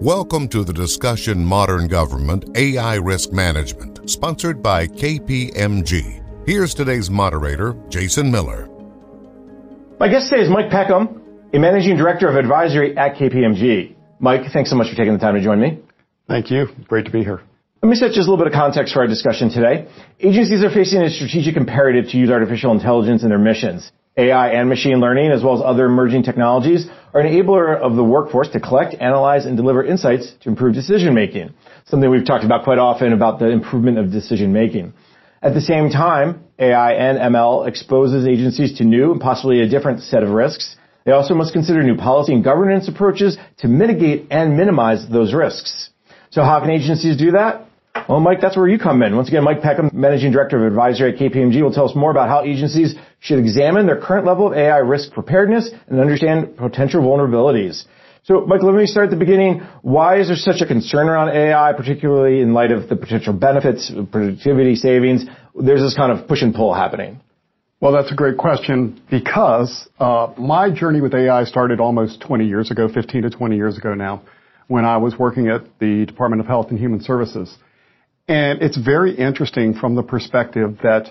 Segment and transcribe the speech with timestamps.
[0.00, 6.46] Welcome to the discussion Modern Government AI Risk Management, sponsored by KPMG.
[6.46, 8.68] Here's today's moderator, Jason Miller.
[9.98, 11.20] My guest today is Mike Peckham,
[11.52, 13.96] a managing director of advisory at KPMG.
[14.20, 15.80] Mike, thanks so much for taking the time to join me.
[16.28, 16.68] Thank you.
[16.86, 17.42] Great to be here.
[17.82, 19.88] Let me set just a little bit of context for our discussion today.
[20.20, 23.90] Agencies are facing a strategic imperative to use artificial intelligence in their missions.
[24.16, 28.02] AI and machine learning, as well as other emerging technologies, are an enabler of the
[28.02, 31.54] workforce to collect, analyze, and deliver insights to improve decision making.
[31.86, 34.92] Something we've talked about quite often about the improvement of decision making.
[35.40, 40.02] At the same time, AI and ML exposes agencies to new and possibly a different
[40.02, 40.76] set of risks.
[41.04, 45.90] They also must consider new policy and governance approaches to mitigate and minimize those risks.
[46.30, 47.66] So how can agencies do that?
[48.08, 49.16] Well, Mike, that's where you come in.
[49.16, 52.28] Once again, Mike Peckham, Managing Director of Advisory at KPMG, will tell us more about
[52.28, 57.84] how agencies should examine their current level of AI risk preparedness and understand potential vulnerabilities.
[58.24, 59.62] So, Mike, let me start at the beginning.
[59.80, 63.90] Why is there such a concern around AI, particularly in light of the potential benefits,
[64.12, 65.24] productivity savings?
[65.54, 67.20] There's this kind of push and pull happening.
[67.80, 72.70] Well, that's a great question because uh, my journey with AI started almost 20 years
[72.70, 74.22] ago, 15 to 20 years ago now,
[74.68, 77.54] when I was working at the Department of Health and Human Services.
[78.26, 81.10] And it's very interesting from the perspective that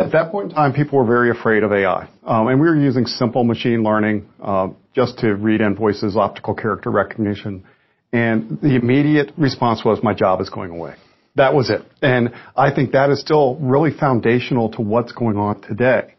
[0.00, 2.08] at that point in time, people were very afraid of AI.
[2.24, 6.90] Um, and we were using simple machine learning uh, just to read invoices, optical character
[6.90, 7.64] recognition.
[8.12, 10.94] And the immediate response was, my job is going away.
[11.36, 11.82] That was it.
[12.02, 16.14] And I think that is still really foundational to what's going on today.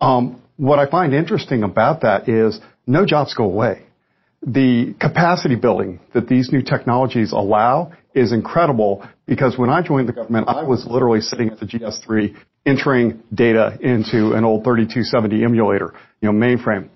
[0.00, 3.84] Um, what I find interesting about that is no jobs go away.
[4.42, 10.12] The capacity building that these new technologies allow is incredible because when I joined the
[10.12, 15.92] government, I was literally sitting at the GS3 entering data into an old 3270 emulator,
[16.20, 16.88] you know, mainframe.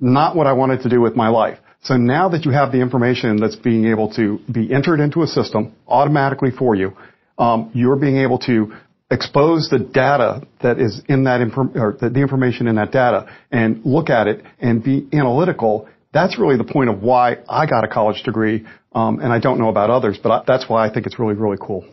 [0.00, 1.58] Not what I wanted to do with my life.
[1.82, 5.26] So now that you have the information that's being able to be entered into a
[5.26, 6.96] system automatically for you,
[7.38, 8.72] um, you're being able to
[9.10, 13.84] expose the data that is in that inform- or the information in that data and
[13.84, 15.88] look at it and be analytical.
[16.16, 19.58] That's really the point of why I got a college degree um, and I don't
[19.58, 21.84] know about others, but I, that's why I think it's really, really cool.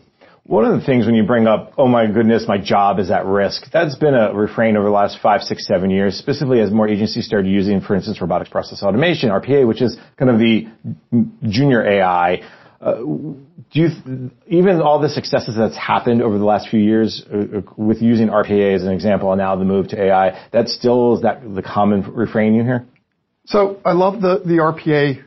[0.44, 3.26] One of the things when you bring up, oh my goodness, my job is at
[3.26, 6.88] risk, that's been a refrain over the last five, six, seven years, specifically as more
[6.88, 10.68] agencies started using, for instance, robotics process automation, RPA, which is kind of the
[11.46, 12.40] junior AI.
[12.80, 17.60] Uh, do you, even all the successes that's happened over the last few years uh,
[17.76, 21.22] with using RPA as an example and now the move to AI, that still is
[21.22, 22.86] that the common refrain you hear?
[23.46, 25.22] So I love the, the RPA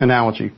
[0.00, 0.52] analogy.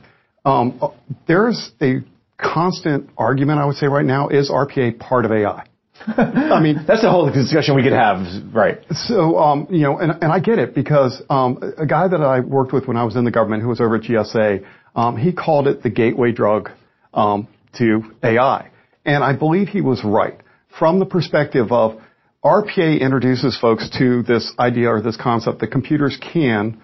[0.45, 0.79] Um,
[1.27, 1.97] there's a
[2.37, 5.65] constant argument, I would say right now, is RPA part of AI?
[6.07, 8.79] I mean, that's a whole discussion we could have, right?
[8.91, 12.41] So, um, you know, and, and I get it because um, a guy that I
[12.41, 15.33] worked with when I was in the government, who was over at GSA, um, he
[15.33, 16.69] called it the gateway drug
[17.13, 17.47] um,
[17.77, 18.69] to AI,
[19.05, 20.39] and I believe he was right
[20.77, 22.01] from the perspective of
[22.45, 26.81] RPA introduces folks to this idea or this concept that computers can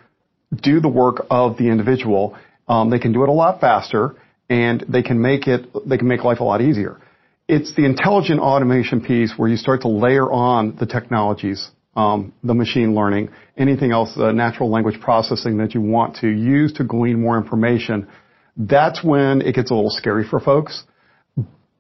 [0.52, 2.36] do the work of the individual
[2.72, 4.16] um, they can do it a lot faster,
[4.50, 7.02] and they can make it they can make life a lot easier.
[7.50, 12.54] It's the intelligent automation piece where you start to layer on the technologies, um, the
[12.54, 17.22] machine learning, anything else, the natural language processing that you want to use to glean
[17.22, 18.08] more information.
[18.56, 20.84] That's when it gets a little scary for folks.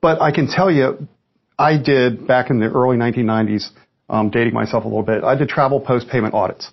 [0.02, 1.08] But I can tell you,
[1.62, 3.70] I did back in the early 1990s,
[4.10, 5.24] um, dating myself a little bit.
[5.24, 6.72] I did travel post payment audits.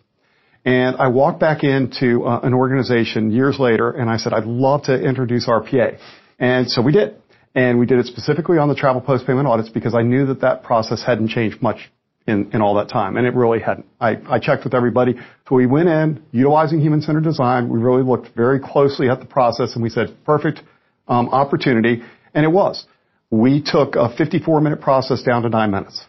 [0.65, 4.85] And I walked back into uh, an organization years later and I said, I'd love
[4.85, 5.99] to introduce RPA.
[6.39, 7.17] And so we did.
[7.55, 10.41] And we did it specifically on the travel post payment audits because I knew that
[10.41, 11.91] that process hadn't changed much
[12.27, 13.19] in, in all that time.
[13.19, 13.87] And it really hadn't.
[14.01, 15.17] I, I checked with everybody.
[15.49, 17.69] So we went in utilizing human centered design.
[17.69, 20.63] We really looked very closely at the process and we said, perfect
[21.09, 22.03] um, opportunity.
[22.33, 22.87] And it was.
[23.31, 26.01] We took a 54 minute process down to nine minutes.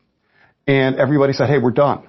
[0.67, 2.07] And everybody said, hey, we're done.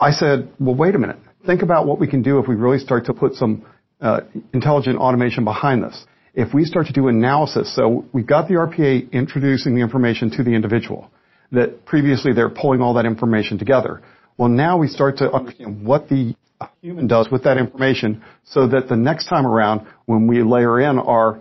[0.00, 2.78] I said, well, wait a minute think about what we can do if we really
[2.78, 3.64] start to put some
[4.00, 4.20] uh,
[4.52, 6.04] intelligent automation behind this.
[6.34, 10.42] If we start to do analysis, so we've got the RPA introducing the information to
[10.44, 11.10] the individual,
[11.52, 14.02] that previously they're pulling all that information together.
[14.36, 16.36] Well, now we start to understand what the
[16.82, 20.98] human does with that information so that the next time around when we layer in
[20.98, 21.40] our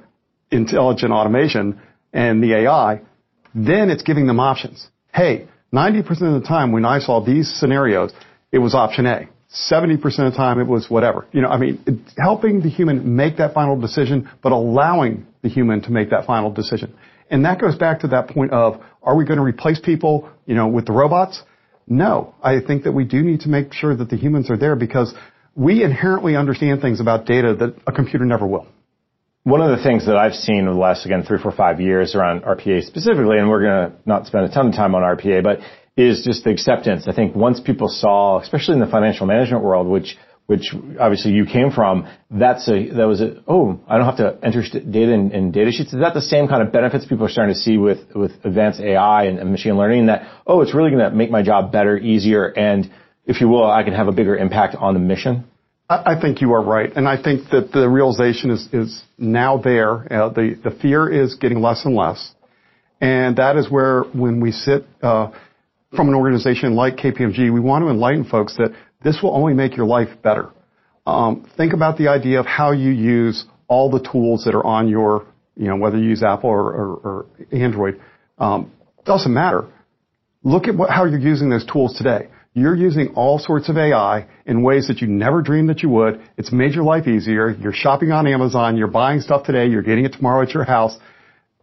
[0.51, 1.81] intelligent automation
[2.17, 2.99] and the AI,
[3.53, 4.89] then it's giving them options.
[5.13, 8.11] Hey, 90% of the time when I saw these scenarios,
[8.51, 9.29] it was option A.
[9.71, 11.27] 70% of the time it was whatever.
[11.31, 15.81] You know, I mean, helping the human make that final decision, but allowing the human
[15.83, 16.93] to make that final decision.
[17.29, 20.55] And that goes back to that point of, are we going to replace people, you
[20.55, 21.43] know, with the robots?
[21.87, 22.33] No.
[22.41, 25.13] I think that we do need to make sure that the humans are there because
[25.55, 28.67] we inherently understand things about data that a computer never will.
[29.47, 32.15] One of the things that I've seen over the last, again, three, four, five years
[32.15, 35.41] around RPA specifically, and we're going to not spend a ton of time on RPA,
[35.41, 35.59] but
[35.95, 37.07] is just the acceptance.
[37.07, 40.17] I think once people saw, especially in the financial management world, which
[40.47, 44.37] which obviously you came from, that's a, that was a, oh, I don't have to
[44.43, 45.93] enter data in, in, data sheets.
[45.93, 48.81] Is that the same kind of benefits people are starting to see with, with advanced
[48.81, 51.97] AI and, and machine learning that, oh, it's really going to make my job better,
[51.97, 52.89] easier, and
[53.25, 55.45] if you will, I can have a bigger impact on the mission?
[55.89, 56.91] I, think you are right.
[56.95, 60.11] And I think that the realization is, is now there.
[60.11, 62.33] Uh, the, the fear is getting less and less.
[62.99, 65.31] And that is where when we sit, uh,
[65.95, 69.77] from an organization like KPMG, we want to enlighten folks that this will only make
[69.77, 70.49] your life better.
[71.05, 74.89] Um, think about the idea of how you use all the tools that are on
[74.89, 75.25] your,
[75.55, 78.01] you know, whether you use Apple or, or, or Android.
[78.37, 78.73] Um,
[79.05, 79.65] doesn't matter.
[80.43, 82.27] Look at what, how you're using those tools today.
[82.57, 86.21] You're using all sorts of AI in ways that you never dreamed that you would.
[86.37, 87.49] It's made your life easier.
[87.51, 88.77] You're shopping on Amazon.
[88.77, 89.67] You're buying stuff today.
[89.67, 90.97] You're getting it tomorrow at your house.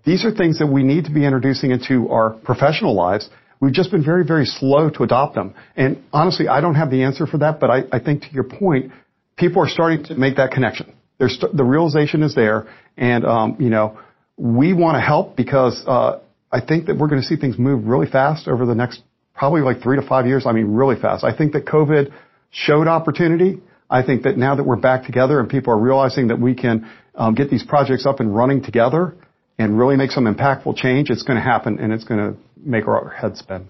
[0.05, 3.29] These are things that we need to be introducing into our professional lives
[3.65, 5.55] We've just been very, very slow to adopt them.
[5.75, 8.45] And honestly, I don't have the answer for that, but I, I think to your
[8.45, 8.93] point,
[9.39, 10.93] people are starting to make that connection.
[11.19, 12.67] There's, the realization is there,
[12.99, 13.99] and um, you know,
[14.37, 16.21] we want to help because uh,
[16.53, 19.01] I think that we're going to see things move really fast over the next
[19.35, 20.47] probably like three to five years.
[20.47, 21.25] I mean, really fast.
[21.25, 22.13] I think that COVID
[22.51, 23.61] showed opportunity.
[23.91, 26.91] I think that now that we're back together and people are realizing that we can
[27.15, 29.15] um, get these projects up and running together
[29.59, 32.89] and really make some impactful change, it's going to happen and it's going to make
[32.89, 33.67] our heads spin.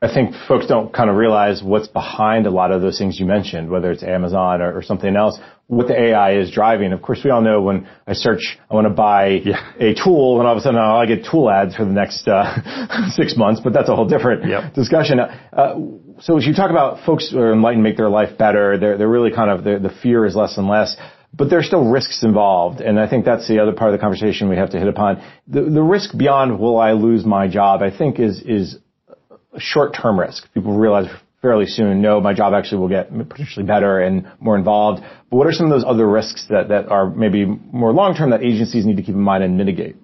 [0.00, 3.26] I think folks don't kind of realize what's behind a lot of those things you
[3.26, 5.38] mentioned, whether it's Amazon or, or, something else,
[5.68, 6.92] what the AI is driving.
[6.92, 9.72] Of course, we all know when I search, I want to buy yeah.
[9.78, 13.08] a tool, and all of a sudden I get tool ads for the next uh,
[13.10, 14.74] six months, but that's a whole different yep.
[14.74, 15.20] discussion.
[15.20, 15.74] Uh,
[16.20, 19.08] so as you talk about folks who are enlightened, make their life better, they're, they're
[19.08, 20.96] really kind of, the fear is less and less
[21.34, 22.80] but there's still risks involved.
[22.80, 25.22] And I think that's the other part of the conversation we have to hit upon.
[25.46, 28.78] The, the risk beyond will I lose my job, I think is, is
[29.52, 30.52] a short-term risk.
[30.54, 31.06] People realize
[31.42, 35.02] fairly soon, no, my job actually will get potentially better and more involved.
[35.30, 38.42] But what are some of those other risks that, that are maybe more long-term that
[38.42, 39.96] agencies need to keep in mind and mitigate?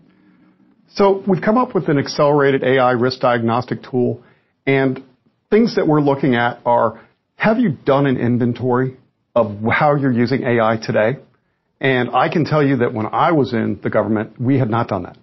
[0.94, 4.22] So we've come up with an accelerated AI risk diagnostic tool
[4.66, 5.02] and
[5.50, 7.00] things that we're looking at are,
[7.36, 8.96] have you done an inventory
[9.34, 11.18] of how you're using AI today.
[11.80, 14.88] And I can tell you that when I was in the government, we had not
[14.88, 15.18] done that.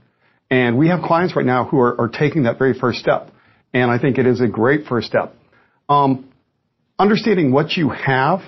[0.50, 3.32] And we have clients right now who are, are taking that very first step.
[3.74, 5.34] And I think it is a great first step.
[5.92, 6.32] Um,
[6.98, 8.40] understanding what you have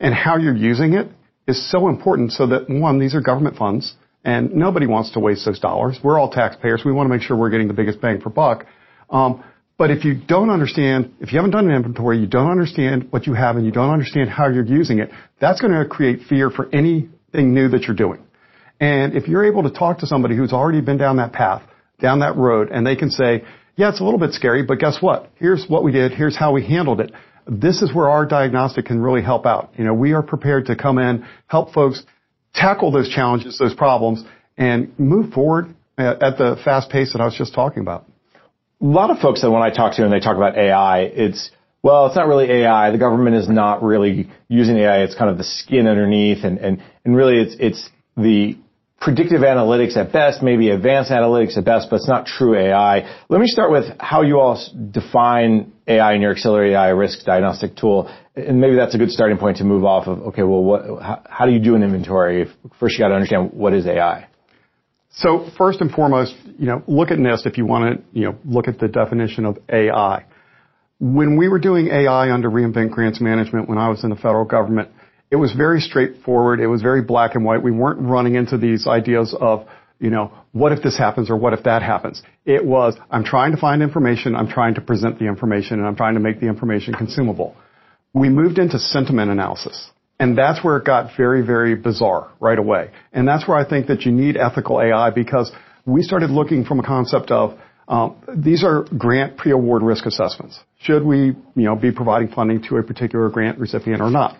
[0.00, 1.08] and how you're using it
[1.46, 3.94] is so important so that one, these are government funds
[4.24, 5.98] and nobody wants to waste those dollars.
[6.02, 6.82] We're all taxpayers.
[6.86, 8.64] We want to make sure we're getting the biggest bang for buck.
[9.10, 9.44] Um,
[9.76, 13.26] but if you don't understand, if you haven't done an inventory, you don't understand what
[13.26, 15.10] you have and you don't understand how you're using it,
[15.40, 18.24] that's going to create fear for anything new that you're doing.
[18.80, 21.62] And if you're able to talk to somebody who's already been down that path,
[22.00, 23.44] down that road, and they can say,
[23.78, 25.30] yeah, it's a little bit scary, but guess what?
[25.36, 26.12] Here's what we did.
[26.12, 27.12] Here's how we handled it.
[27.46, 29.70] This is where our diagnostic can really help out.
[29.78, 32.02] You know, we are prepared to come in, help folks
[32.52, 34.24] tackle those challenges, those problems,
[34.58, 38.04] and move forward at the fast pace that I was just talking about
[38.80, 41.50] a lot of folks that when I talk to and they talk about AI, it's
[41.82, 42.90] well, it's not really AI.
[42.90, 45.04] The government is not really using AI.
[45.04, 48.56] It's kind of the skin underneath, and and and really, it's it's the
[49.00, 53.22] predictive analytics at best, maybe advanced analytics at best, but it's not true AI.
[53.28, 57.76] Let me start with how you all define AI in your accelerated AI risk diagnostic
[57.76, 60.18] tool, and maybe that's a good starting point to move off of.
[60.28, 62.46] Okay, well, what, how, how do you do an inventory?
[62.80, 64.28] First, you got to understand what is AI.
[65.10, 68.38] So first and foremost, you know, look at NIST if you want to, you know,
[68.44, 70.24] look at the definition of AI.
[71.00, 74.44] When we were doing AI under reinvent grants management when I was in the federal
[74.44, 74.90] government,
[75.30, 76.60] it was very straightforward.
[76.60, 77.62] It was very black and white.
[77.62, 79.66] We weren't running into these ideas of,
[80.00, 82.22] you know, what if this happens or what if that happens?
[82.44, 85.96] It was, I'm trying to find information, I'm trying to present the information, and I'm
[85.96, 87.56] trying to make the information consumable.
[88.14, 89.90] We moved into sentiment analysis.
[90.20, 92.90] And that's where it got very, very bizarre right away.
[93.12, 95.52] And that's where I think that you need ethical AI because
[95.86, 97.56] we started looking from a concept of
[97.86, 100.58] um, these are grant pre-award risk assessments.
[100.80, 104.38] Should we, you know, be providing funding to a particular grant recipient or not?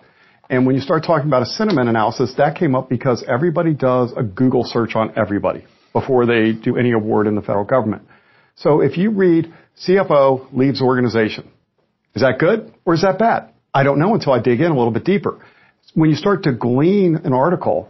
[0.49, 4.13] And when you start talking about a sentiment analysis, that came up because everybody does
[4.17, 8.03] a Google search on everybody before they do any award in the federal government.
[8.55, 9.53] So if you read
[9.85, 11.49] CFO leaves organization,
[12.15, 13.53] is that good or is that bad?
[13.73, 15.39] I don't know until I dig in a little bit deeper
[15.93, 17.89] when you start to glean an article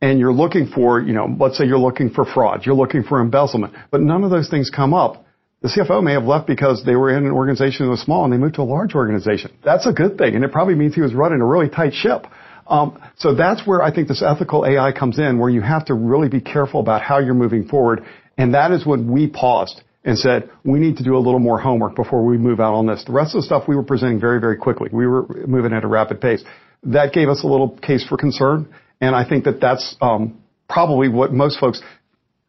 [0.00, 3.20] and you're looking for, you know, let's say you're looking for fraud, you're looking for
[3.20, 5.24] embezzlement, but none of those things come up.
[5.62, 8.32] The CFO may have left because they were in an organization that was small and
[8.32, 9.52] they moved to a large organization.
[9.62, 12.26] That's a good thing, and it probably means he was running a really tight ship.
[12.66, 15.94] Um, so that's where I think this ethical AI comes in, where you have to
[15.94, 18.04] really be careful about how you're moving forward.
[18.38, 21.60] And that is when we paused and said, we need to do a little more
[21.60, 23.04] homework before we move out on this.
[23.04, 24.88] The rest of the stuff we were presenting very, very quickly.
[24.90, 26.42] We were moving at a rapid pace.
[26.84, 28.72] That gave us a little case for concern.
[29.00, 31.82] And I think that that's um, probably what most folks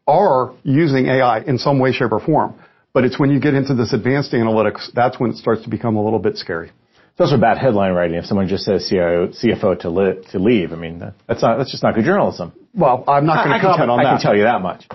[0.08, 2.56] are using AI in some way, shape, or form.
[2.94, 5.96] But it's when you get into this advanced analytics, that's when it starts to become
[5.96, 6.72] a little bit scary.
[7.12, 10.72] It's also bad headline writing if someone just says CIO, CFO to, li- to leave.
[10.72, 12.54] I mean, that's not, that's just not good journalism.
[12.74, 14.10] Well, I'm not going to comment on I that.
[14.10, 14.86] I can tell you that much.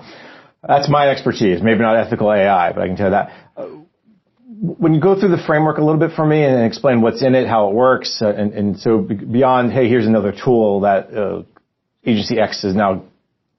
[0.67, 1.61] That's my expertise.
[1.61, 3.31] Maybe not ethical AI, but I can tell you that.
[3.55, 3.67] Uh,
[4.59, 7.35] when you go through the framework a little bit for me and explain what's in
[7.35, 11.43] it, how it works, uh, and, and, so beyond, hey, here's another tool that uh,
[12.03, 13.03] agency X is now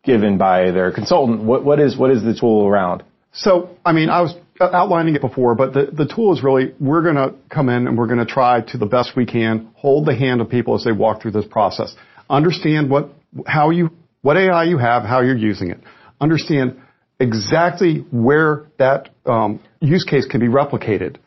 [0.02, 3.04] given by their consultant, what, what is what is the tool around?
[3.38, 7.02] So, I mean, I was outlining it before, but the, the tool is really, we're
[7.02, 10.07] going to come in and we're going to try to the best we can hold
[10.07, 11.95] the hand of people as they walk through this process.
[12.28, 13.11] Understand what,
[13.47, 13.90] how you,
[14.23, 15.78] what AI you have, how you're using it.
[16.21, 16.80] Understand
[17.21, 21.18] exactly where that um, use case can be replicated.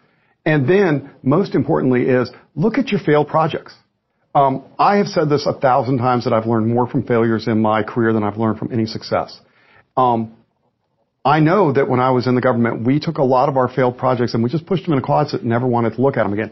[0.45, 3.73] And then, most importantly, is look at your failed projects.
[4.35, 7.61] Um, I have said this a thousand times that I've learned more from failures in
[7.61, 9.39] my career than I've learned from any success.
[9.95, 10.35] Um,
[11.23, 13.67] I know that when I was in the government, we took a lot of our
[13.67, 16.17] failed projects and we just pushed them in a closet and never wanted to look
[16.17, 16.51] at them again.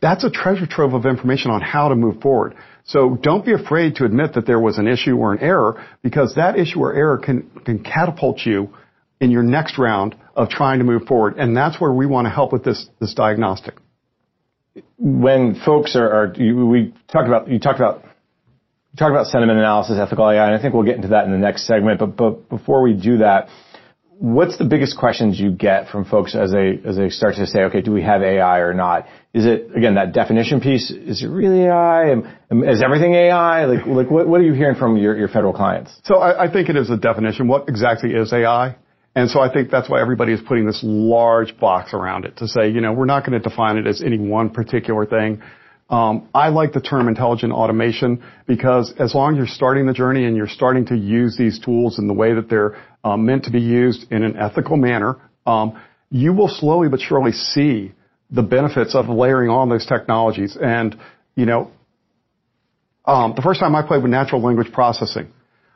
[0.00, 2.54] That's a treasure trove of information on how to move forward.
[2.84, 6.34] So don't be afraid to admit that there was an issue or an error because
[6.36, 8.70] that issue or error can, can catapult you
[9.20, 11.36] in your next round of trying to move forward.
[11.38, 13.74] And that's where we want to help with this, this diagnostic.
[14.98, 18.02] When folks are, are you, we talked about, you talked about,
[18.98, 21.38] talked about sentiment analysis, ethical AI, and I think we'll get into that in the
[21.38, 21.98] next segment.
[21.98, 23.48] But, but before we do that,
[24.18, 27.64] what's the biggest questions you get from folks as they as they start to say,
[27.64, 29.06] okay, do we have AI or not?
[29.34, 30.90] Is it again that definition piece?
[30.90, 32.14] Is it really AI?
[32.50, 33.66] Is everything AI?
[33.66, 36.00] Like like what what are you hearing from your your federal clients?
[36.04, 37.48] So I, I think it is a definition.
[37.48, 38.76] What exactly is AI?
[39.14, 42.48] And so I think that's why everybody is putting this large box around it to
[42.48, 45.42] say, you know, we're not going to define it as any one particular thing.
[45.88, 50.24] Um, I like the term intelligent automation because as long as you're starting the journey
[50.24, 53.52] and you're starting to use these tools in the way that they're um, meant to
[53.52, 55.16] be used in an ethical manner,
[55.46, 57.92] um, you will slowly but surely see
[58.30, 60.56] the benefits of layering on those technologies.
[60.60, 60.98] And
[61.36, 61.70] you know,
[63.04, 65.32] um, the first time I played with natural language processing,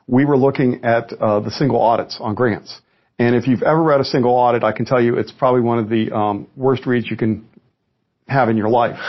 [0.07, 2.81] we were looking at uh, the single audits on grants.
[3.17, 5.77] And if you've ever read a single audit, I can tell you it's probably one
[5.79, 7.47] of the um, worst reads you can
[8.27, 8.99] have in your life.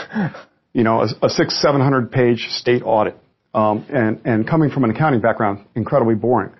[0.73, 3.17] You know, a, a six, seven hundred page state audit,
[3.53, 6.51] um, and and coming from an accounting background, incredibly boring.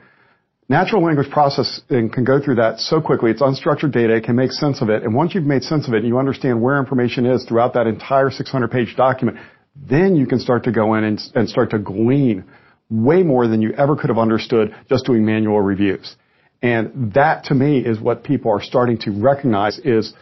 [0.70, 3.32] Natural language processing can go through that so quickly.
[3.32, 4.16] It's unstructured data.
[4.16, 5.04] It can make sense of it.
[5.04, 7.86] And once you've made sense of it and you understand where information is throughout that
[7.86, 9.38] entire 600 page document,
[9.76, 12.46] then you can start to go in and, and start to glean
[12.90, 16.16] way more than you ever could have understood just doing manual reviews.
[16.62, 20.14] And that to me is what people are starting to recognize is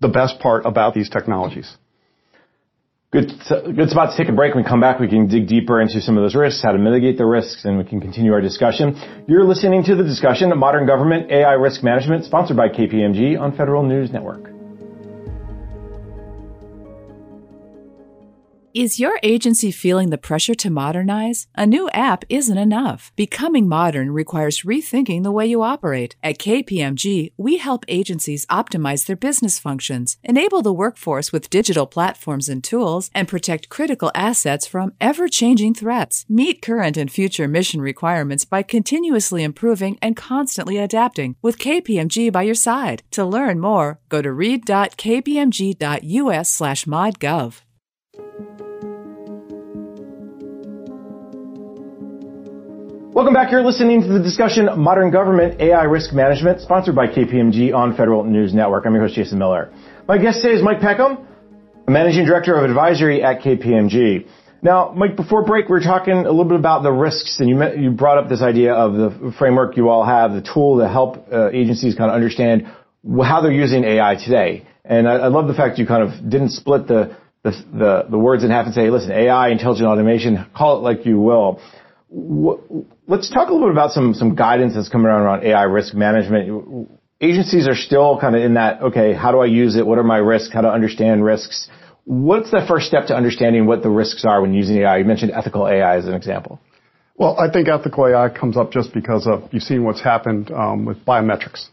[0.00, 1.76] the best part about these technologies.
[3.14, 3.30] Good,
[3.76, 4.56] good spot to take a break.
[4.56, 6.78] When we come back, we can dig deeper into some of those risks, how to
[6.78, 9.24] mitigate the risks, and we can continue our discussion.
[9.28, 13.56] You're listening to the discussion, of Modern Government AI Risk Management, sponsored by KPMG on
[13.56, 14.53] Federal News Network.
[18.74, 21.46] Is your agency feeling the pressure to modernize?
[21.54, 23.12] A new app isn't enough.
[23.14, 26.16] Becoming modern requires rethinking the way you operate.
[26.24, 32.48] At KPMG, we help agencies optimize their business functions, enable the workforce with digital platforms
[32.48, 36.26] and tools, and protect critical assets from ever changing threats.
[36.28, 42.42] Meet current and future mission requirements by continuously improving and constantly adapting with KPMG by
[42.42, 43.04] your side.
[43.12, 47.60] To learn more, go to read.kpmg.us slash modgov.
[48.16, 48.46] Welcome
[53.34, 53.50] back.
[53.50, 58.22] You're listening to the discussion Modern Government AI Risk Management, sponsored by KPMG on Federal
[58.22, 58.86] News Network.
[58.86, 59.72] I'm your host, Jason Miller.
[60.06, 61.26] My guest today is Mike Peckham,
[61.88, 64.28] Managing Director of Advisory at KPMG.
[64.62, 67.56] Now, Mike, before break, we were talking a little bit about the risks, and you,
[67.56, 70.88] met, you brought up this idea of the framework you all have, the tool to
[70.88, 72.68] help uh, agencies kind of understand
[73.24, 74.68] how they're using AI today.
[74.84, 78.18] And I, I love the fact you kind of didn't split the, the, the, the
[78.18, 81.60] words in half and say, listen, AI, intelligent automation, call it like you will
[83.06, 85.94] let's talk a little bit about some some guidance that's coming around around AI risk
[85.94, 86.88] management.
[87.20, 89.86] Agencies are still kind of in that, okay, how do I use it?
[89.86, 90.52] What are my risks?
[90.52, 91.68] How to understand risks?
[92.04, 94.98] What's the first step to understanding what the risks are when using AI?
[94.98, 96.60] You mentioned ethical AI as an example.
[97.16, 100.84] Well, I think ethical AI comes up just because of you've seen what's happened um,
[100.84, 101.68] with biometrics,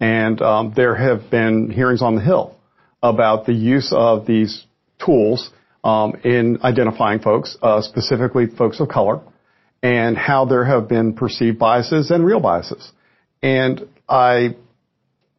[0.00, 2.56] and um, there have been hearings on the Hill
[3.02, 4.64] about the use of these
[5.04, 5.50] tools
[5.84, 9.20] um, in identifying folks, uh, specifically folks of color,
[9.82, 12.90] and how there have been perceived biases and real biases.
[13.42, 14.56] And I,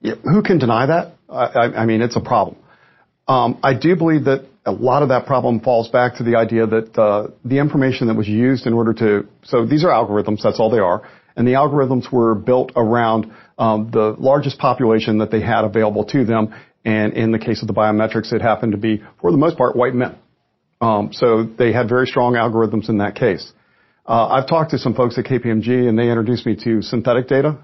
[0.01, 1.15] who can deny that?
[1.29, 2.57] I, I mean, it's a problem.
[3.27, 6.65] Um, I do believe that a lot of that problem falls back to the idea
[6.65, 9.27] that uh, the information that was used in order to.
[9.43, 10.41] So these are algorithms.
[10.43, 11.07] That's all they are.
[11.35, 16.25] And the algorithms were built around um, the largest population that they had available to
[16.25, 16.53] them.
[16.86, 19.75] And in the case of the biometrics, it happened to be, for the most part,
[19.75, 20.17] white men.
[20.81, 23.51] Um, so they had very strong algorithms in that case.
[24.07, 27.57] Uh, I've talked to some folks at KPMG, and they introduced me to synthetic data,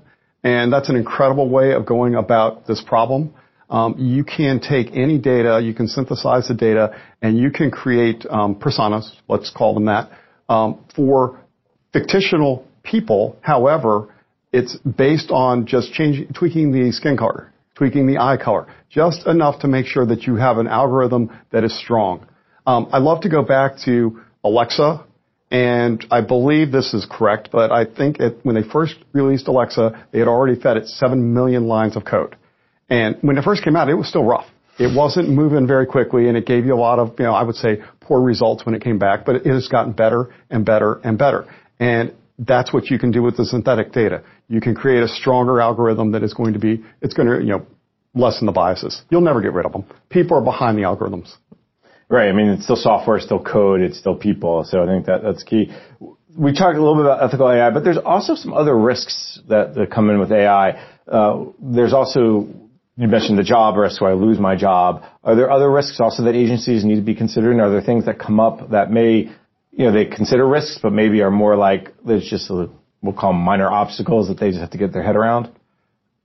[0.43, 3.33] and that's an incredible way of going about this problem.
[3.69, 8.25] Um, you can take any data, you can synthesize the data, and you can create
[8.29, 10.11] um, personas, let's call them that,
[10.47, 11.39] um, for
[11.93, 13.37] fictional people.
[13.41, 14.13] However,
[14.53, 19.59] it's based on just changing, tweaking the skin color, tweaking the eye color, just enough
[19.61, 22.27] to make sure that you have an algorithm that is strong.
[22.65, 25.05] Um, I love to go back to Alexa,
[25.51, 30.07] and I believe this is correct, but I think it, when they first released Alexa,
[30.11, 32.35] they had already fed it 7 million lines of code.
[32.89, 34.47] And when it first came out, it was still rough.
[34.77, 37.43] It wasn't moving very quickly and it gave you a lot of, you know, I
[37.43, 40.95] would say poor results when it came back, but it has gotten better and better
[41.03, 41.45] and better.
[41.79, 44.23] And that's what you can do with the synthetic data.
[44.47, 47.51] You can create a stronger algorithm that is going to be, it's going to, you
[47.51, 47.65] know,
[48.13, 49.01] lessen the biases.
[49.09, 49.85] You'll never get rid of them.
[50.09, 51.33] People are behind the algorithms.
[52.07, 52.29] Right.
[52.29, 54.63] I mean, it's still software, it's still code, it's still people.
[54.63, 55.71] So I think that that's key.
[56.37, 59.73] We talked a little bit about ethical AI, but there's also some other risks that,
[59.75, 60.71] that come in with AI.
[61.07, 62.47] Uh, there's also
[62.97, 65.03] you mentioned the job risk, so I lose my job.
[65.23, 67.59] Are there other risks also that agencies need to be considering?
[67.59, 69.31] Are there things that come up that may,
[69.75, 72.69] you know, they consider risks, but maybe are more like there's just a,
[73.01, 75.49] we'll call them minor obstacles that they just have to get their head around?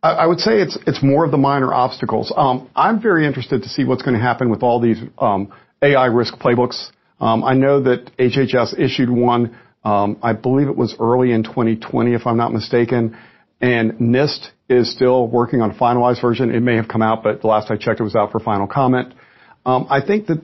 [0.02, 2.32] I, would say it's it's more of the minor obstacles.
[2.34, 5.52] Um, I'm very interested to see what's going to happen with all these um,
[5.82, 6.90] AI risk playbooks.
[7.20, 9.58] Um, I know that HHS issued one.
[9.84, 13.16] Um, I believe it was early in 2020, if I'm not mistaken,
[13.60, 16.50] and NIST is still working on a finalized version.
[16.54, 18.66] It may have come out, but the last I checked, it was out for final
[18.66, 19.12] comment.
[19.66, 20.42] Um, I think that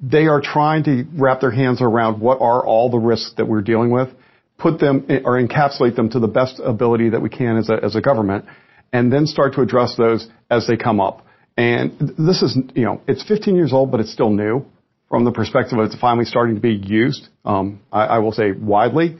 [0.00, 3.62] they are trying to wrap their hands around what are all the risks that we're
[3.62, 4.08] dealing with,
[4.58, 7.96] put them or encapsulate them to the best ability that we can as a, as
[7.96, 8.44] a government,
[8.92, 11.26] and then start to address those as they come up.
[11.56, 14.64] And this is, you know, it's 15 years old, but it's still new
[15.08, 17.28] from the perspective of it's finally starting to be used.
[17.44, 19.16] Um, I, I will say widely.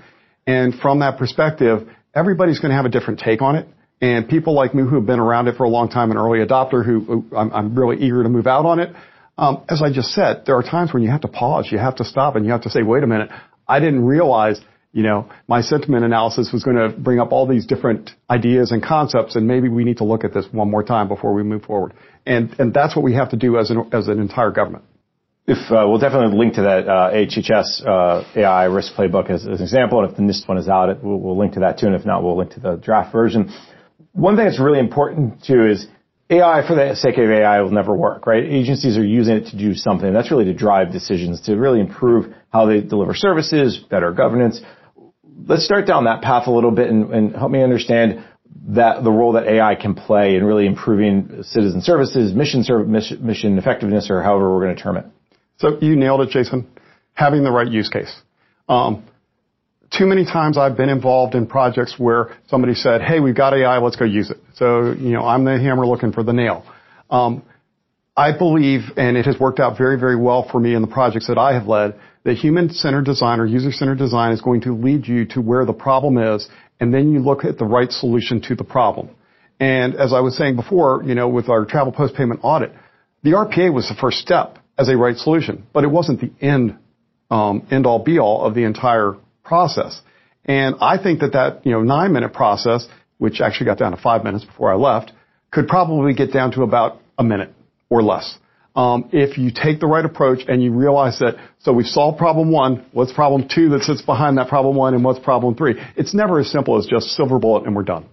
[0.46, 3.68] And from that perspective, everybody's going to have a different take on it.
[4.00, 6.44] And people like me who have been around it for a long time, an early
[6.44, 8.94] adopter who, who I'm, I'm, really eager to move out on it.
[9.36, 11.96] Um, as I just said, there are times when you have to pause, you have
[11.96, 13.30] to stop, and you have to say, wait a minute,
[13.66, 14.60] I didn't realize,
[14.92, 18.82] you know, my sentiment analysis was going to bring up all these different ideas and
[18.82, 21.64] concepts, and maybe we need to look at this one more time before we move
[21.64, 21.94] forward.
[22.24, 24.84] And and that's what we have to do as an as an entire government.
[25.46, 29.58] If uh, we'll definitely link to that uh, HHS uh, AI risk playbook as, as,
[29.58, 31.86] an example, and if the NIST one is out, we'll, we'll, link to that too.
[31.86, 33.52] And if not, we'll link to the draft version.
[34.12, 35.86] One thing that's really important too is
[36.30, 38.44] AI for the sake of AI will never work, right?
[38.44, 40.12] Agencies are using it to do something.
[40.12, 44.60] That's really to drive decisions, to really improve how they deliver services, better governance.
[45.46, 48.24] Let's start down that path a little bit and, and help me understand
[48.68, 54.08] that the role that AI can play in really improving citizen services, mission, mission effectiveness,
[54.08, 55.04] or however we're going to term it.
[55.58, 56.66] So you nailed it, Jason.
[57.12, 58.12] Having the right use case.
[58.68, 59.04] Um,
[59.96, 63.78] too many times I've been involved in projects where somebody said, "Hey, we've got AI,
[63.78, 66.64] let's go use it." So you know, I'm the hammer looking for the nail.
[67.10, 67.42] Um,
[68.16, 71.26] I believe, and it has worked out very, very well for me in the projects
[71.26, 75.24] that I have led, that human-centered design or user-centered design is going to lead you
[75.26, 78.62] to where the problem is, and then you look at the right solution to the
[78.62, 79.10] problem.
[79.58, 82.72] And as I was saying before, you know, with our travel post-payment audit,
[83.24, 86.78] the RPA was the first step as a right solution, but it wasn't the end,
[87.30, 90.00] um, end all be all of the entire process.
[90.44, 92.86] And I think that that, you know, nine minute process,
[93.18, 95.12] which actually got down to five minutes before I left,
[95.50, 97.50] could probably get down to about a minute
[97.88, 98.36] or less.
[98.76, 102.50] Um, if you take the right approach and you realize that, so we've solved problem
[102.50, 105.80] one, what's problem two that sits behind that problem one, and what's problem three?
[105.96, 108.06] It's never as simple as just silver bullet and we're done.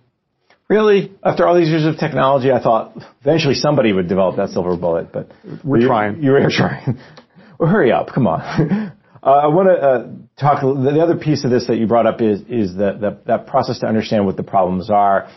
[0.69, 1.11] Really?
[1.23, 5.11] After all these years of technology, I thought eventually somebody would develop that silver bullet,
[5.11, 5.29] but
[5.65, 6.23] we're trying.
[6.23, 6.97] You were trying.
[7.59, 8.13] well, hurry up.
[8.13, 8.93] Come on.
[9.23, 10.07] Uh, I want to uh,
[10.39, 10.61] talk.
[10.61, 13.79] The other piece of this that you brought up is is that that, that process
[13.79, 15.29] to understand what the problems are.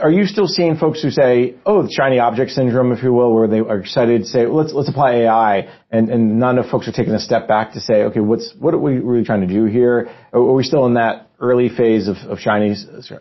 [0.00, 3.32] Are you still seeing folks who say, "Oh, the shiny object syndrome," if you will,
[3.34, 6.66] where they are excited to say, well, "Let's let's apply AI," and and none of
[6.70, 9.42] folks are taking a step back to say, "Okay, what's what are we really trying
[9.42, 12.74] to do here?" Are we still in that early phase of, of shiny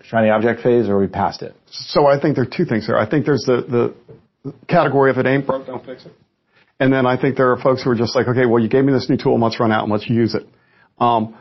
[0.03, 1.53] shiny object phase, or are we past it?
[1.69, 2.97] So I think there are two things there.
[2.97, 3.93] I think there's the
[4.43, 6.13] the category if it ain't broke, don't fix it.
[6.79, 8.83] And then I think there are folks who are just like, okay, well, you gave
[8.83, 10.47] me this new tool, let's run out and let's use it.
[10.99, 11.35] Um,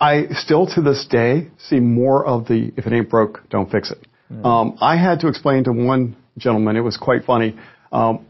[0.00, 3.90] I still to this day see more of the if it ain't broke, don't fix
[3.90, 4.06] it.
[4.32, 4.44] Mm.
[4.44, 7.58] Um, I had to explain to one gentleman, it was quite funny.
[7.90, 8.26] Um,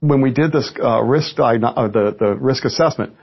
[0.00, 3.14] when we did this uh, risk uh, the, the risk assessment,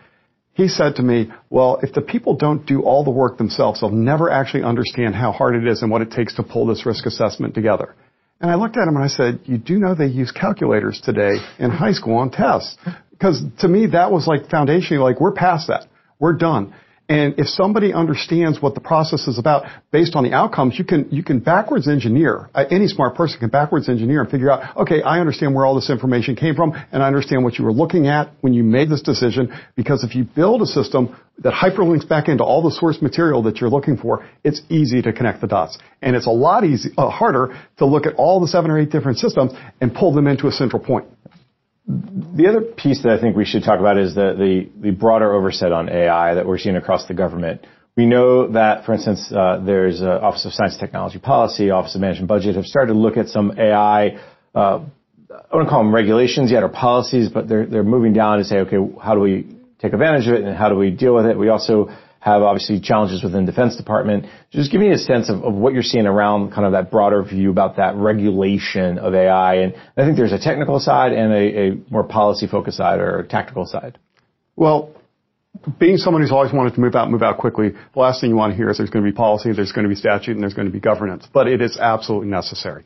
[0.53, 3.89] he said to me, well, if the people don't do all the work themselves, they'll
[3.89, 7.05] never actually understand how hard it is and what it takes to pull this risk
[7.05, 7.95] assessment together.
[8.43, 11.35] And I looked at him and I said, you do know they use calculators today
[11.59, 12.75] in high school on tests.
[13.09, 15.87] Because to me, that was like foundational, like we're past that.
[16.19, 16.75] We're done.
[17.09, 21.09] And if somebody understands what the process is about based on the outcomes, you can,
[21.11, 22.49] you can backwards engineer.
[22.55, 25.75] Uh, any smart person can backwards engineer and figure out, okay, I understand where all
[25.75, 28.89] this information came from and I understand what you were looking at when you made
[28.89, 29.53] this decision.
[29.75, 33.57] Because if you build a system that hyperlinks back into all the source material that
[33.59, 35.77] you're looking for, it's easy to connect the dots.
[36.01, 38.91] And it's a lot easy, uh, harder to look at all the seven or eight
[38.91, 41.05] different systems and pull them into a central point.
[41.85, 45.33] The other piece that I think we should talk about is the, the, the broader
[45.33, 47.67] oversight on AI that we're seeing across the government.
[47.97, 51.93] We know that, for instance, uh, there's uh, Office of Science and Technology Policy, Office
[51.95, 54.17] of Management Budget have started to look at some AI.
[54.55, 54.85] Uh,
[55.29, 58.59] I wouldn't call them regulations yet or policies, but they're they're moving down to say,
[58.59, 61.37] okay, how do we take advantage of it and how do we deal with it?
[61.37, 61.89] We also
[62.23, 64.25] have obviously challenges within Defense Department.
[64.51, 67.21] Just give me a sense of, of what you're seeing around kind of that broader
[67.21, 69.55] view about that regulation of AI.
[69.55, 73.23] And I think there's a technical side and a, a more policy focused side or
[73.23, 73.99] tactical side.
[74.55, 74.95] Well,
[75.77, 78.37] being someone who's always wanted to move out, move out quickly, the last thing you
[78.37, 80.41] want to hear is there's going to be policy, there's going to be statute, and
[80.41, 81.27] there's going to be governance.
[81.33, 82.85] But it is absolutely necessary.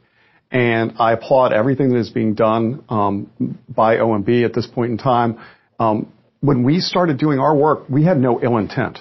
[0.50, 3.30] And I applaud everything that is being done um,
[3.70, 5.40] by OMB at this point in time.
[5.80, 9.00] Um, when we started doing our work, we had no ill intent.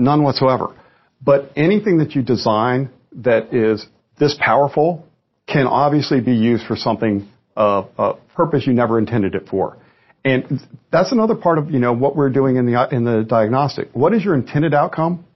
[0.00, 0.74] None whatsoever.
[1.22, 3.86] But anything that you design that is
[4.18, 5.06] this powerful
[5.46, 9.76] can obviously be used for something of a purpose you never intended it for.
[10.24, 13.90] And that's another part of, you know, what we're doing in the, in the diagnostic.
[13.92, 15.26] What is your intended outcome?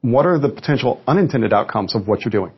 [0.00, 2.52] What are the potential unintended outcomes of what you're doing?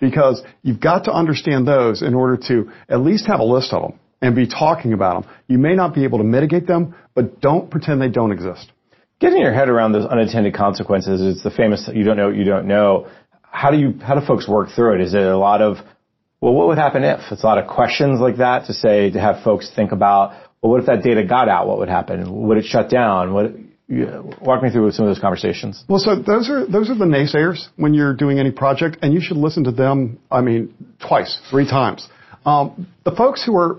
[0.00, 3.82] Because you've got to understand those in order to at least have a list of
[3.82, 5.32] them and be talking about them.
[5.46, 8.72] You may not be able to mitigate them, but don't pretend they don't exist
[9.20, 12.44] getting your head around those unintended consequences is the famous you don't know what you
[12.44, 13.08] don't know.
[13.42, 15.00] How do you how do folks work through it?
[15.02, 15.78] Is it a lot of
[16.40, 17.20] well, what would happen if?
[17.30, 20.72] It's a lot of questions like that to say to have folks think about well,
[20.72, 21.66] what if that data got out?
[21.66, 22.46] What would happen?
[22.48, 23.32] Would it shut down?
[23.32, 23.52] What
[23.88, 25.84] walk me through some of those conversations.
[25.88, 29.20] Well, so those are those are the naysayers when you're doing any project, and you
[29.20, 30.18] should listen to them.
[30.30, 30.74] I mean,
[31.06, 32.08] twice, three times.
[32.44, 33.78] Um, the folks who are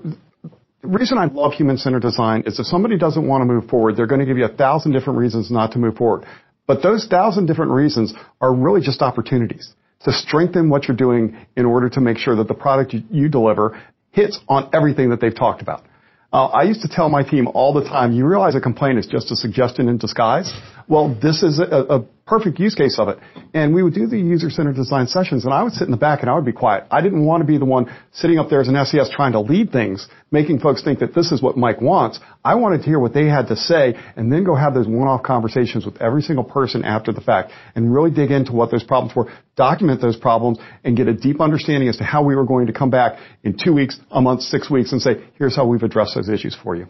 [0.81, 4.07] the reason I love human-centered design is if somebody doesn't want to move forward, they're
[4.07, 6.25] going to give you a thousand different reasons not to move forward.
[6.67, 11.65] But those thousand different reasons are really just opportunities to strengthen what you're doing in
[11.65, 15.61] order to make sure that the product you, deliver hits on everything that they've talked
[15.61, 15.83] about.
[16.31, 19.07] Uh, I used to tell my team all the time, you realize a complaint is
[19.07, 20.53] just a suggestion in disguise?
[20.87, 23.17] Well, this is a, a perfect use case of it.
[23.53, 26.21] And we would do the user-centered design sessions, and I would sit in the back
[26.21, 26.83] and I would be quiet.
[26.91, 29.39] I didn't want to be the one sitting up there as an SES trying to
[29.39, 32.19] lead things, making folks think that this is what Mike wants.
[32.43, 35.23] I wanted to hear what they had to say, and then go have those one-off
[35.23, 39.15] conversations with every single person after the fact, and really dig into what those problems
[39.15, 42.67] were, document those problems, and get a deep understanding as to how we were going
[42.67, 45.83] to come back in two weeks, a month, six weeks, and say, here's how we've
[45.83, 46.87] addressed those issues for you.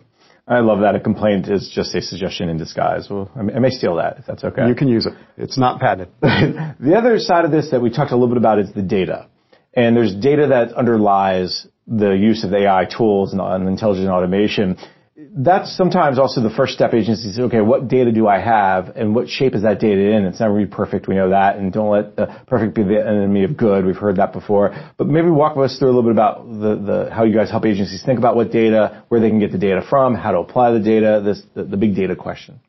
[0.48, 0.96] I love that.
[0.96, 3.10] A complaint is just a suggestion in disguise.
[3.10, 4.68] Well, I may steal that if that's okay.
[4.68, 5.14] You can use it.
[5.36, 6.14] It's not patented.
[6.22, 9.28] the other side of this that we talked a little bit about is the data.
[9.74, 14.78] And there's data that underlies the use of AI tools and intelligent automation
[15.18, 19.16] that's sometimes also the first step agencies say, okay, what data do I have and
[19.16, 20.26] what shape is that data in?
[20.26, 21.08] It's never really perfect.
[21.08, 21.56] We know that.
[21.56, 23.84] And don't let the perfect be the enemy of good.
[23.84, 24.76] We've heard that before.
[24.96, 27.66] But maybe walk us through a little bit about the, the, how you guys help
[27.66, 30.72] agencies think about what data, where they can get the data from, how to apply
[30.72, 32.60] the data, this, the, the big data question.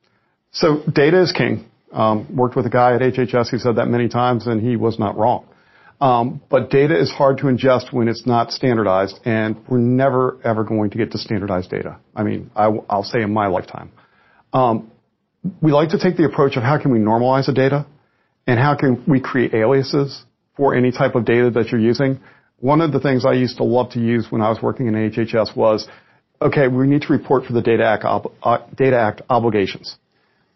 [0.51, 1.67] So data is king.
[1.93, 4.99] Um, worked with a guy at HHS who said that many times and he was
[4.99, 5.47] not wrong.
[6.01, 10.63] Um, but data is hard to ingest when it's not standardized, and we're never ever
[10.63, 11.99] going to get to standardized data.
[12.15, 13.91] I mean, I, will say in my lifetime.
[14.53, 14.93] Um,
[15.61, 17.87] we like to take the approach of how can we normalize the data,
[18.47, 20.25] and how can we create aliases
[20.59, 22.21] for any type of data that you're using.
[22.59, 24.95] One of the things I used to love to use when I was working in
[24.95, 25.89] HHS was,
[26.43, 29.97] okay, we need to report for the Data Act, uh, Data Act obligations.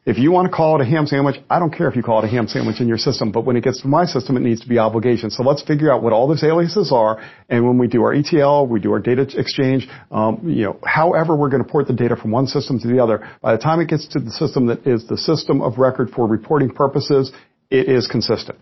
[0.04, 2.18] If you want to call it a ham sandwich, I don't care if you call
[2.18, 4.40] it a ham sandwich in your system, but when it gets to my system, it
[4.40, 5.30] needs to be obligation.
[5.30, 8.66] So let's figure out what all those aliases are, and when we do our ETL,
[8.66, 12.16] we do our data exchange, um, you know, however we're going to port the data
[12.16, 14.84] from one system to the other, by the time it gets to the system that
[14.84, 17.30] is the system of record for reporting purposes,
[17.70, 18.58] it is consistent.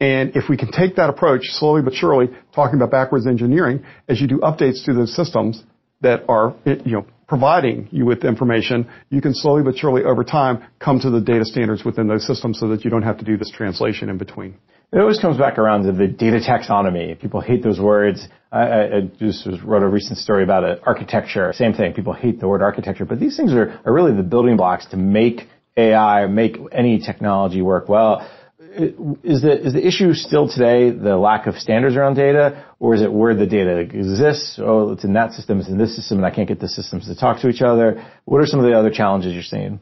[0.00, 4.20] And if we can take that approach slowly but surely, talking about backwards engineering, as
[4.20, 5.62] you do updates to those systems
[6.02, 10.64] that are, you know, providing you with information, you can slowly but surely over time
[10.78, 13.36] come to the data standards within those systems so that you don't have to do
[13.36, 14.56] this translation in between.
[14.92, 17.18] It always comes back around to the data taxonomy.
[17.20, 18.28] People hate those words.
[18.52, 21.52] I, I just wrote a recent story about it, architecture.
[21.52, 21.94] Same thing.
[21.94, 24.96] People hate the word architecture, but these things are, are really the building blocks to
[24.96, 28.28] make AI, make any technology work well.
[28.76, 33.02] Is the, is the issue still today the lack of standards around data, or is
[33.02, 34.58] it where the data exists?
[34.60, 37.06] Oh, it's in that system, it's in this system, and I can't get the systems
[37.06, 38.04] to talk to each other.
[38.24, 39.80] What are some of the other challenges you're seeing?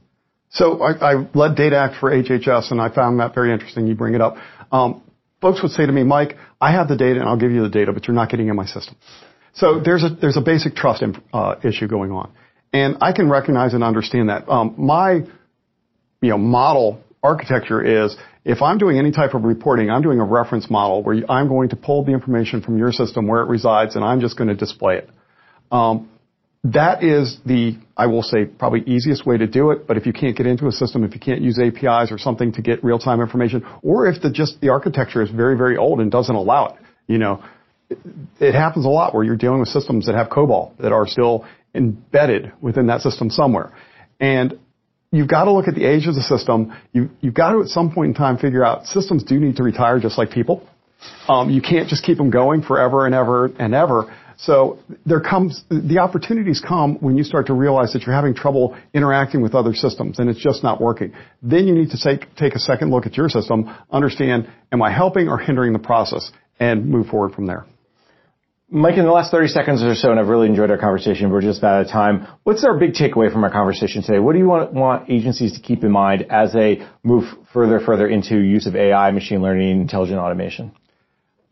[0.51, 3.87] So I, I led Data Act for HHS, and I found that very interesting.
[3.87, 4.37] You bring it up.
[4.71, 5.03] Um,
[5.41, 7.71] folks would say to me, Mike, I have the data, and I'll give you the
[7.71, 8.97] data, but you're not getting in my system.
[9.55, 11.03] So there's a there's a basic trust
[11.33, 12.33] uh, issue going on,
[12.73, 14.49] and I can recognize and understand that.
[14.49, 15.13] Um, my
[16.21, 20.25] you know model architecture is if I'm doing any type of reporting, I'm doing a
[20.25, 23.95] reference model where I'm going to pull the information from your system where it resides
[23.95, 25.11] and I'm just going to display it.
[25.71, 26.09] Um,
[26.65, 29.87] that is the, I will say, probably easiest way to do it.
[29.87, 32.53] But if you can't get into a system, if you can't use APIs or something
[32.53, 36.11] to get real-time information, or if the just the architecture is very, very old and
[36.11, 36.77] doesn't allow it,
[37.09, 37.43] you know,
[37.91, 37.99] it,
[38.39, 41.47] it happens a lot where you're dealing with systems that have COBOL that are still
[41.75, 43.73] embedded within that system somewhere.
[44.21, 44.59] And
[45.13, 46.77] you've got to look at the age of the system.
[46.93, 49.63] You, you've got to at some point in time figure out systems do need to
[49.63, 50.67] retire just like people.
[51.29, 54.15] Um, you can't just keep them going forever and ever and ever.
[54.39, 58.77] So there comes, the opportunities come when you start to realize that you're having trouble
[58.93, 61.13] interacting with other systems and it's just not working.
[61.43, 64.93] Then you need to take, take a second look at your system, understand, am I
[64.93, 67.67] helping or hindering the process and move forward from there.
[68.75, 71.43] Mike, in the last 30 seconds or so, and I've really enjoyed our conversation, we're
[71.43, 72.27] just out of time.
[72.45, 74.19] What's our big takeaway from our conversation today?
[74.19, 78.09] What do you want, want agencies to keep in mind as they move further, further
[78.09, 80.73] into use of AI, machine learning, intelligent automation?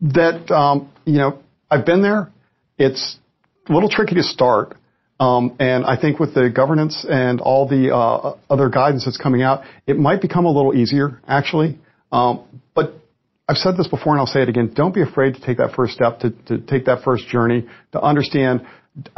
[0.00, 2.30] That, um, you know, I've been there.
[2.78, 3.18] It's
[3.68, 4.78] a little tricky to start.
[5.20, 9.42] Um, and I think with the governance and all the uh, other guidance that's coming
[9.42, 11.78] out, it might become a little easier, actually.
[12.11, 12.44] Um,
[13.50, 14.70] I've said this before and I'll say it again.
[14.72, 18.00] Don't be afraid to take that first step, to, to take that first journey, to
[18.00, 18.64] understand,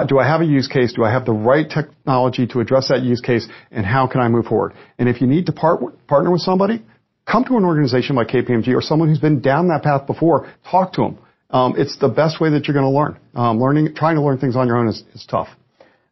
[0.06, 0.94] do I have a use case?
[0.94, 3.46] Do I have the right technology to address that use case?
[3.70, 4.72] And how can I move forward?
[4.98, 6.82] And if you need to part, partner with somebody,
[7.30, 10.50] come to an organization like KPMG or someone who's been down that path before.
[10.70, 11.18] Talk to them.
[11.50, 13.18] Um, it's the best way that you're going to learn.
[13.34, 15.48] Um, learning, trying to learn things on your own is, is tough.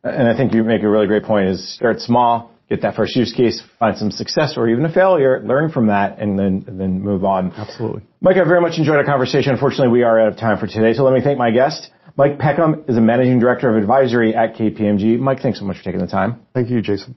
[0.05, 3.17] And I think you make a really great point is start small, get that first
[3.17, 6.81] use case, find some success or even a failure, learn from that, and then and
[6.81, 7.53] then move on.
[7.53, 8.03] Absolutely.
[8.21, 9.53] Mike, I very much enjoyed our conversation.
[9.53, 11.91] Unfortunately, we are out of time for today, so let me thank my guest.
[12.17, 15.19] Mike Peckham is a managing director of advisory at KPMG.
[15.19, 16.41] Mike, thanks so much for taking the time.
[16.55, 17.17] Thank you, Jason.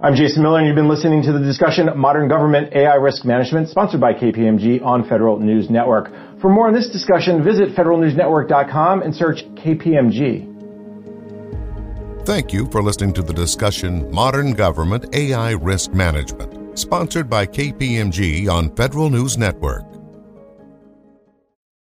[0.00, 3.68] I'm Jason Miller, and you've been listening to the discussion Modern Government AI Risk Management,
[3.68, 6.10] sponsored by KPMG on Federal News Network.
[6.40, 10.55] For more on this discussion, visit federalnewsnetwork.com and search KPMG.
[12.26, 18.48] Thank you for listening to the discussion Modern Government AI Risk Management, sponsored by KPMG
[18.48, 19.95] on Federal News Network.